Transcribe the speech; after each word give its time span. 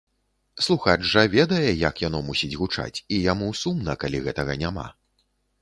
Слухач 0.67 0.95
жа 1.11 1.25
ведае, 1.33 1.69
як 1.89 2.01
яно 2.07 2.23
мусіць 2.31 2.51
гучаць, 2.63 2.97
і 3.13 3.23
яму 3.31 3.53
сумна, 3.63 3.99
калі 4.07 4.25
гэтага 4.31 4.53
няма. 4.65 4.91